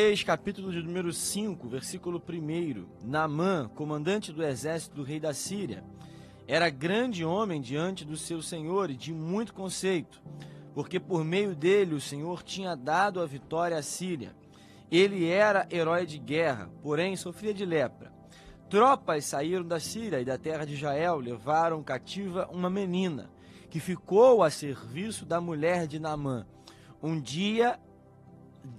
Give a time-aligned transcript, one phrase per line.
[0.00, 2.86] Reis, capítulo de número 5, versículo 1.
[3.04, 5.82] Naamã, comandante do exército do rei da Síria,
[6.46, 10.22] era grande homem diante do seu senhor e de muito conceito,
[10.72, 14.36] porque por meio dele o Senhor tinha dado a vitória à Síria.
[14.88, 18.12] Ele era herói de guerra, porém sofria de lepra.
[18.70, 23.28] Tropas saíram da Síria e da terra de Israel, levaram cativa uma menina,
[23.68, 26.46] que ficou a serviço da mulher de Naamã.
[27.02, 27.80] Um dia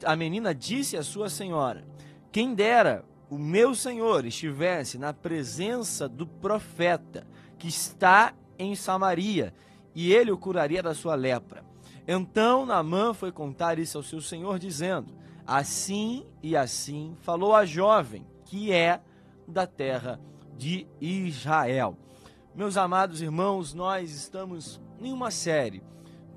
[0.03, 1.85] a menina disse à sua senhora:
[2.31, 9.53] Quem dera o meu senhor estivesse na presença do profeta que está em Samaria,
[9.93, 11.63] e ele o curaria da sua lepra.
[12.07, 15.13] Então Naamã foi contar isso ao seu senhor, dizendo:
[15.45, 19.01] Assim e assim falou a jovem, que é
[19.47, 20.19] da terra
[20.57, 21.97] de Israel.
[22.55, 25.83] Meus amados irmãos, nós estamos em uma série.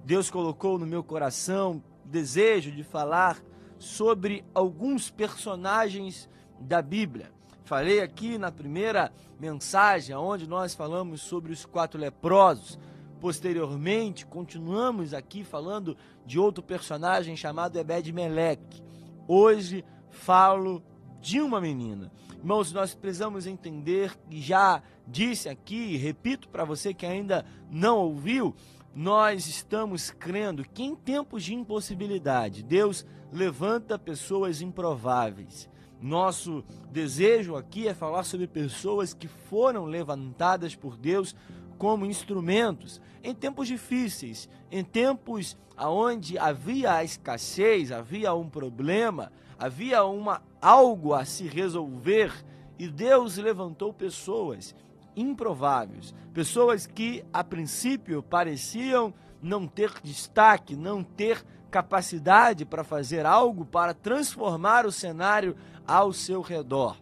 [0.05, 1.83] Deus colocou no meu coração
[2.13, 3.43] desejo de falar
[3.79, 6.29] sobre alguns personagens
[6.61, 7.33] da Bíblia.
[7.65, 9.11] Falei aqui na primeira
[9.41, 12.79] mensagem, onde nós falamos sobre os quatro leprosos.
[13.19, 15.97] Posteriormente, continuamos aqui falando
[16.27, 18.83] de outro personagem chamado Ebed-Meleque.
[19.27, 20.83] Hoje falo
[21.19, 22.13] de uma menina.
[22.37, 28.55] Irmãos, nós precisamos entender, e já disse aqui, repito para você que ainda não ouviu,
[28.95, 35.69] nós estamos crendo que em tempos de impossibilidade, Deus levanta pessoas improváveis.
[36.01, 41.35] Nosso desejo aqui é falar sobre pessoas que foram levantadas por Deus
[41.79, 50.05] como instrumentos em tempos difíceis, em tempos onde havia a escassez, havia um problema, havia
[50.05, 52.33] uma algo a se resolver
[52.79, 54.75] e Deus levantou pessoas
[55.17, 59.13] improváveis, pessoas que a princípio pareciam
[59.43, 65.57] não ter destaque, não ter capacidade para fazer algo para transformar o cenário
[65.87, 66.97] ao seu redor.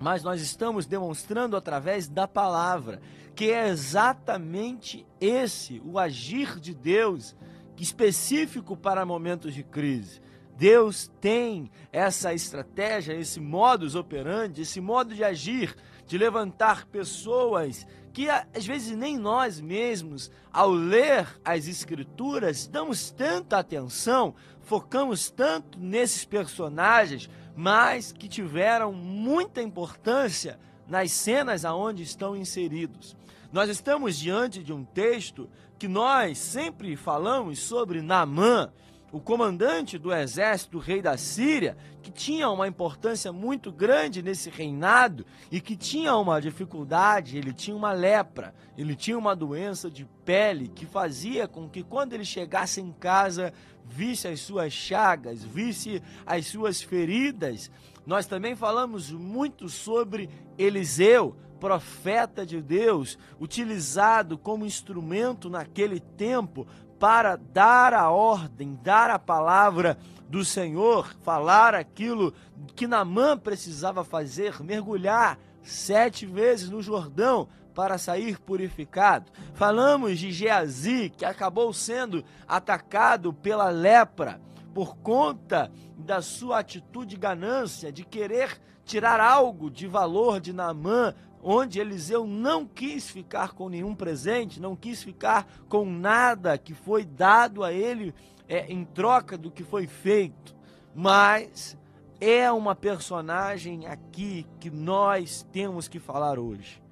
[0.00, 3.00] Mas nós estamos demonstrando através da palavra
[3.34, 7.34] que é exatamente esse o agir de Deus
[7.76, 10.20] específico para momentos de crise.
[10.56, 15.74] Deus tem essa estratégia, esse modus operandi, esse modo de agir,
[16.06, 23.58] de levantar pessoas que às vezes nem nós mesmos, ao ler as Escrituras, damos tanta
[23.58, 33.16] atenção, focamos tanto nesses personagens, mas que tiveram muita importância nas cenas aonde estão inseridos.
[33.52, 35.48] Nós estamos diante de um texto
[35.78, 38.72] que nós sempre falamos sobre Naamã,
[39.14, 44.50] o comandante do exército do rei da Síria, que tinha uma importância muito grande nesse
[44.50, 50.04] reinado e que tinha uma dificuldade, ele tinha uma lepra, ele tinha uma doença de
[50.24, 53.52] pele que fazia com que quando ele chegasse em casa,
[53.84, 57.70] visse as suas chagas, visse as suas feridas.
[58.04, 66.66] Nós também falamos muito sobre Eliseu, profeta de Deus, utilizado como instrumento naquele tempo
[66.98, 72.32] para dar a ordem, dar a palavra do Senhor, falar aquilo
[72.74, 79.30] que Namã precisava fazer, mergulhar sete vezes no Jordão para sair purificado.
[79.54, 84.40] Falamos de Geazi, que acabou sendo atacado pela lepra
[84.72, 91.14] por conta da sua atitude de ganância, de querer tirar algo de valor de Naamã,
[91.44, 97.04] onde Eliseu não quis ficar com nenhum presente, não quis ficar com nada que foi
[97.04, 98.14] dado a ele
[98.48, 100.56] é, em troca do que foi feito.
[100.94, 101.76] Mas
[102.18, 106.82] é uma personagem aqui que nós temos que falar hoje.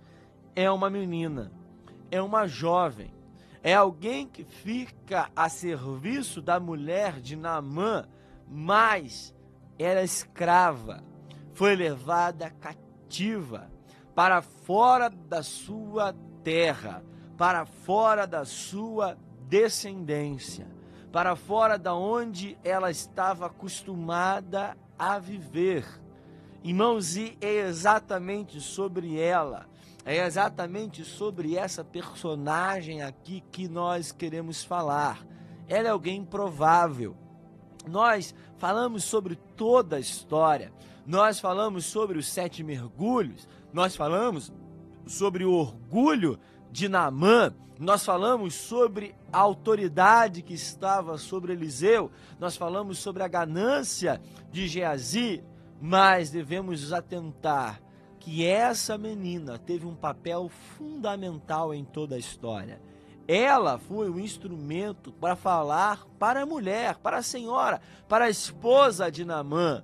[0.55, 1.51] É uma menina,
[2.11, 3.11] é uma jovem,
[3.63, 8.07] é alguém que fica a serviço da mulher de Naamã,
[8.47, 9.35] mas
[9.79, 11.03] era escrava,
[11.55, 13.73] foi levada cativa
[14.15, 17.03] para fora da sua terra,
[17.37, 19.17] para fora da sua
[19.49, 20.67] descendência,
[21.11, 25.85] para fora da onde ela estava acostumada a viver.
[26.63, 29.67] Irmãos, e é exatamente sobre ela,
[30.05, 35.27] é exatamente sobre essa personagem aqui que nós queremos falar.
[35.69, 37.17] Ela é alguém improvável.
[37.89, 40.73] Nós falamos sobre toda a história,
[41.05, 44.53] nós falamos sobre os sete mergulhos, nós falamos
[45.07, 46.39] sobre o orgulho
[46.71, 53.29] de Naamã, nós falamos sobre a autoridade que estava sobre Eliseu, nós falamos sobre a
[53.29, 54.21] ganância
[54.51, 55.43] de Geazi,
[55.81, 57.81] mas devemos atentar
[58.21, 60.49] que essa menina teve um papel
[60.79, 62.81] fundamental em toda a história.
[63.27, 69.11] ela foi o instrumento para falar para a mulher, para a senhora, para a esposa
[69.11, 69.83] de Namã,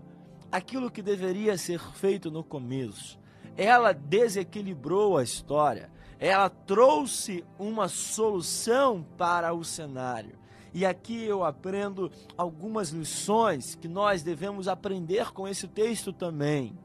[0.52, 3.19] aquilo que deveria ser feito no começo.
[3.58, 5.90] Ela desequilibrou a história,
[6.20, 10.38] ela trouxe uma solução para o cenário.
[10.72, 16.78] E aqui eu aprendo algumas lições que nós devemos aprender com esse texto também.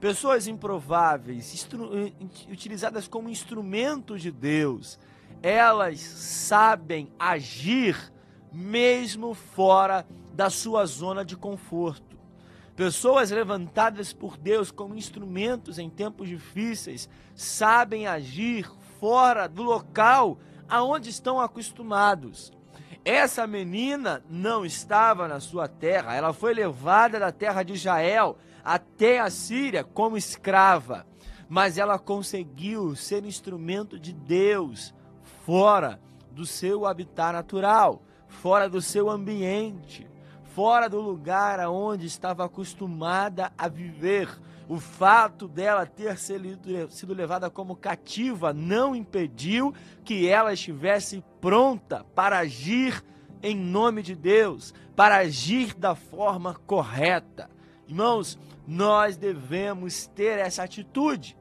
[0.00, 1.68] Pessoas improváveis,
[2.50, 4.98] utilizadas como instrumentos de Deus,
[5.42, 8.12] elas sabem agir
[8.50, 12.16] mesmo fora da sua zona de conforto.
[12.76, 18.68] Pessoas levantadas por Deus como instrumentos em tempos difíceis sabem agir
[18.98, 20.38] fora do local
[20.68, 22.52] aonde estão acostumados.
[23.04, 29.20] Essa menina não estava na sua terra, ela foi levada da terra de Israel até
[29.20, 31.06] a Síria como escrava,
[31.48, 34.92] mas ela conseguiu ser instrumento de Deus
[35.44, 36.00] fora
[36.32, 40.08] do seu habitat natural, fora do seu ambiente,
[40.54, 44.28] fora do lugar aonde estava acostumada a viver.
[44.68, 49.74] O fato dela ter sido levada como cativa não impediu
[50.04, 53.04] que ela estivesse pronta para agir
[53.42, 57.50] em nome de Deus, para agir da forma correta.
[57.86, 61.36] Irmãos, nós devemos ter essa atitude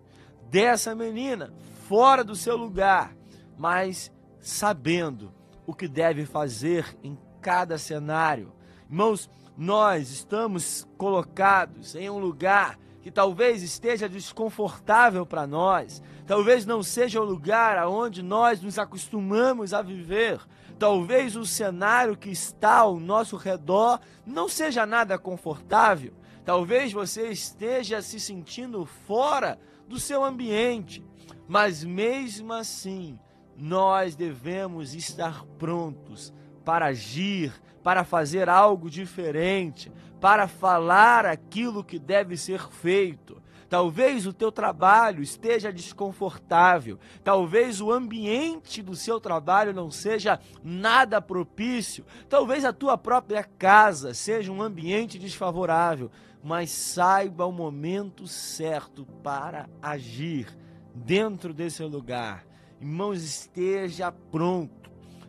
[0.50, 1.54] dessa menina
[1.88, 3.15] fora do seu lugar,
[3.57, 5.31] mas sabendo
[5.65, 8.51] o que deve fazer em cada cenário.
[8.93, 16.83] Irmãos, nós estamos colocados em um lugar que talvez esteja desconfortável para nós, talvez não
[16.83, 20.39] seja o lugar aonde nós nos acostumamos a viver,
[20.77, 26.13] talvez o cenário que está ao nosso redor não seja nada confortável,
[26.45, 31.03] talvez você esteja se sentindo fora do seu ambiente,
[31.47, 33.17] mas mesmo assim,
[33.57, 36.31] nós devemos estar prontos
[36.63, 37.51] para agir,
[37.83, 43.41] para fazer algo diferente, para falar aquilo que deve ser feito.
[43.69, 51.19] Talvez o teu trabalho esteja desconfortável, talvez o ambiente do seu trabalho não seja nada
[51.19, 56.12] propício, talvez a tua própria casa seja um ambiente desfavorável,
[56.44, 60.56] mas saiba o momento certo para agir
[60.94, 62.45] dentro desse lugar
[62.83, 64.82] Irmãos, esteja pronto.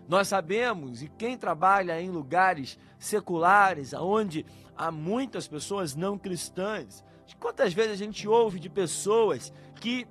[0.09, 4.45] Nós sabemos, e quem trabalha em lugares seculares, onde
[4.77, 7.03] há muitas pessoas não cristãs,
[7.41, 10.07] quantas vezes a gente ouve de pessoas que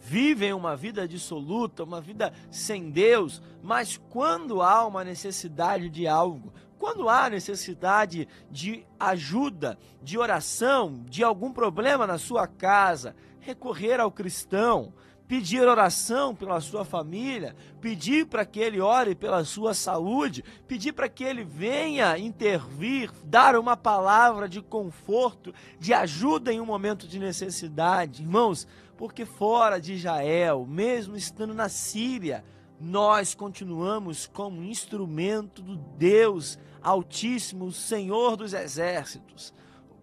[0.00, 6.52] vivem uma vida dissoluta, uma vida sem Deus, mas quando há uma necessidade de algo,
[6.78, 14.10] quando há necessidade de ajuda, de oração, de algum problema na sua casa, recorrer ao
[14.10, 14.92] cristão,
[15.30, 21.08] pedir oração pela sua família, pedir para que ele ore pela sua saúde, pedir para
[21.08, 27.20] que ele venha intervir, dar uma palavra de conforto, de ajuda em um momento de
[27.20, 28.22] necessidade.
[28.22, 28.66] Irmãos,
[28.96, 32.44] porque fora de Israel, mesmo estando na Síria,
[32.80, 39.54] nós continuamos como instrumento do Deus Altíssimo, Senhor dos Exércitos.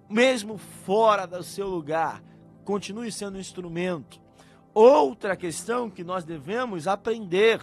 [0.10, 2.24] Mesmo fora do seu lugar,
[2.64, 4.26] continue sendo um instrumento
[4.80, 7.60] Outra questão que nós devemos aprender: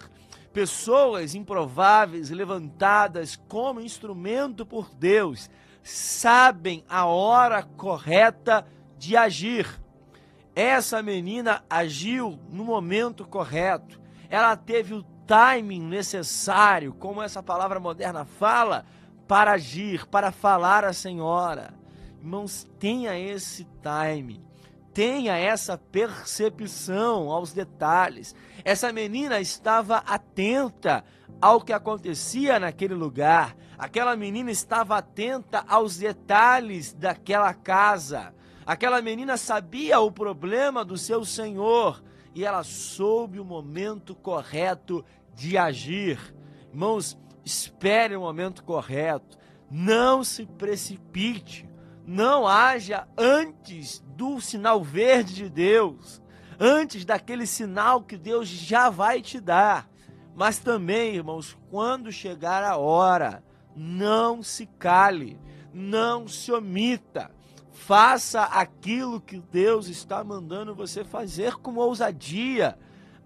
[0.53, 5.49] pessoas improváveis levantadas como instrumento por Deus
[5.81, 8.67] sabem a hora correta
[8.99, 9.81] de agir.
[10.57, 14.01] Essa menina agiu no momento correto.
[14.29, 18.85] Ela teve o timing necessário, como essa palavra moderna fala,
[19.29, 21.75] para agir, para falar à Senhora.
[22.21, 24.44] Irmãos, tenha esse timing
[24.95, 28.35] tenha essa percepção aos detalhes.
[28.65, 31.05] Essa menina estava atenta
[31.41, 33.57] ao que acontecia naquele lugar.
[33.77, 38.33] Aquela menina estava atenta aos detalhes daquela casa.
[38.65, 45.59] Aquela menina sabia o problema do seu senhor e ela soube o momento correto de
[45.59, 46.19] agir.
[46.71, 49.37] Irmãos, espere o momento correto.
[49.69, 51.69] Não se precipite
[52.07, 56.21] não haja antes do sinal verde de Deus,
[56.61, 59.89] antes daquele sinal que Deus já vai te dar.
[60.35, 63.43] Mas também, irmãos, quando chegar a hora,
[63.75, 65.41] não se cale,
[65.73, 67.31] não se omita.
[67.73, 72.79] Faça aquilo que Deus está mandando você fazer com ousadia.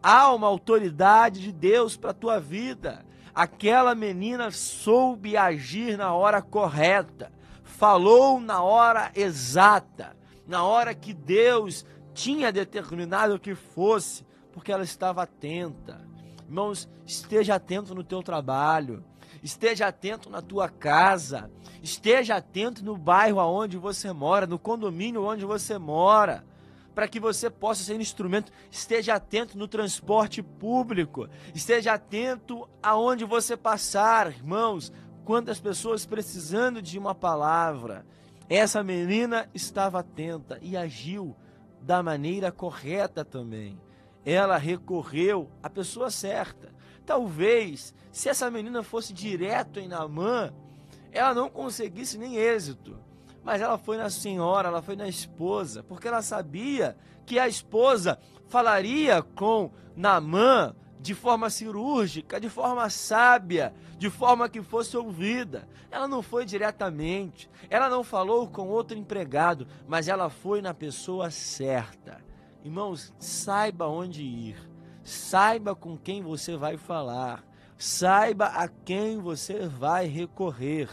[0.02, 3.04] Há uma autoridade de Deus para a tua vida.
[3.34, 7.37] Aquela menina soube agir na hora correta
[7.68, 11.84] falou na hora exata, na hora que Deus
[12.14, 16.00] tinha determinado que fosse, porque ela estava atenta.
[16.44, 19.04] Irmãos, esteja atento no teu trabalho,
[19.42, 21.50] esteja atento na tua casa,
[21.82, 26.44] esteja atento no bairro aonde você mora, no condomínio onde você mora
[26.94, 28.50] para que você possa ser instrumento.
[28.72, 34.92] Esteja atento no transporte público, esteja atento aonde você passar, irmãos.
[35.28, 38.06] Quantas pessoas precisando de uma palavra.
[38.48, 41.36] Essa menina estava atenta e agiu
[41.82, 43.78] da maneira correta também.
[44.24, 46.72] Ela recorreu à pessoa certa.
[47.04, 50.50] Talvez, se essa menina fosse direto em Namã,
[51.12, 52.98] ela não conseguisse nem êxito
[53.44, 56.94] mas ela foi na senhora, ela foi na esposa, porque ela sabia
[57.24, 64.62] que a esposa falaria com Namã de forma cirúrgica, de forma sábia, de forma que
[64.62, 65.68] fosse ouvida.
[65.90, 71.30] Ela não foi diretamente, ela não falou com outro empregado, mas ela foi na pessoa
[71.30, 72.20] certa.
[72.64, 74.70] Irmãos, saiba onde ir,
[75.02, 77.44] saiba com quem você vai falar,
[77.76, 80.88] saiba a quem você vai recorrer.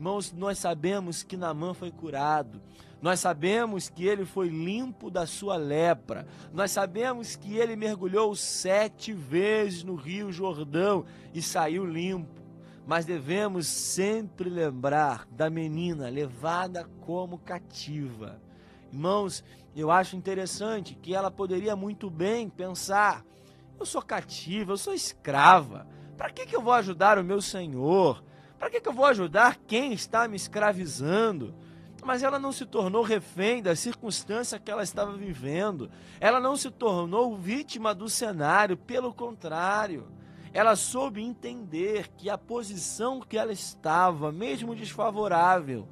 [0.00, 2.58] Irmãos, nós sabemos que Namã foi curado.
[3.02, 6.26] Nós sabemos que ele foi limpo da sua lepra.
[6.54, 11.04] Nós sabemos que ele mergulhou sete vezes no Rio Jordão
[11.34, 12.40] e saiu limpo.
[12.86, 18.40] Mas devemos sempre lembrar da menina levada como cativa.
[18.90, 19.44] Irmãos,
[19.76, 23.22] eu acho interessante que ela poderia muito bem pensar:
[23.78, 25.86] eu sou cativa, eu sou escrava.
[26.16, 28.29] Para que, que eu vou ajudar o meu Senhor?
[28.60, 31.54] Para que, que eu vou ajudar quem está me escravizando?
[32.04, 35.90] Mas ela não se tornou refém da circunstância que ela estava vivendo.
[36.20, 40.08] Ela não se tornou vítima do cenário, pelo contrário.
[40.52, 45.88] Ela soube entender que a posição que ela estava, mesmo desfavorável,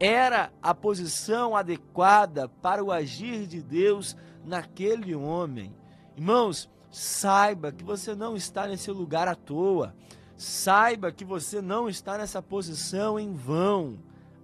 [0.00, 5.72] era a posição adequada para o agir de Deus naquele homem.
[6.16, 9.94] Irmãos, saiba que você não está nesse lugar à toa.
[10.38, 13.98] Saiba que você não está nessa posição em vão.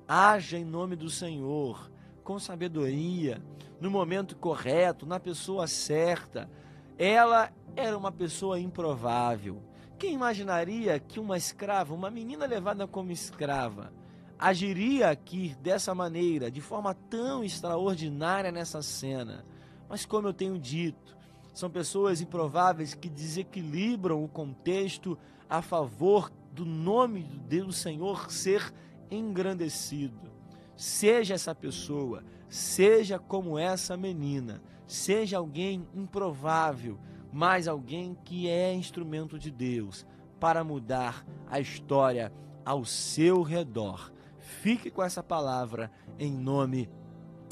[0.08, 1.88] Haja em nome do Senhor,
[2.24, 3.40] com sabedoria,
[3.80, 6.50] no momento correto, na pessoa certa.
[6.98, 9.62] Ela era uma pessoa improvável.
[9.96, 13.92] Quem imaginaria que uma escrava, uma menina levada como escrava,
[14.36, 19.44] agiria aqui dessa maneira, de forma tão extraordinária nessa cena?
[19.88, 21.16] Mas como eu tenho dito,
[21.52, 25.16] são pessoas improváveis que desequilibram o contexto
[25.56, 28.73] a favor do nome Deus, Senhor, ser
[29.11, 30.32] engrandecido.
[30.76, 36.99] Seja essa pessoa, seja como essa menina, seja alguém improvável,
[37.32, 40.06] mas alguém que é instrumento de Deus
[40.40, 42.32] para mudar a história
[42.64, 44.12] ao seu redor.
[44.38, 46.88] Fique com essa palavra em nome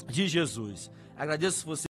[0.07, 0.91] de Jesus.
[1.15, 1.92] Agradeço você